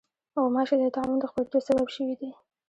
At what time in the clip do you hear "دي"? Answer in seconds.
2.19-2.31